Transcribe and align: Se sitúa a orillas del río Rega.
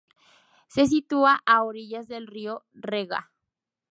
Se 0.73 0.87
sitúa 0.87 1.43
a 1.45 1.61
orillas 1.61 2.07
del 2.07 2.25
río 2.25 2.65
Rega. 2.73 3.31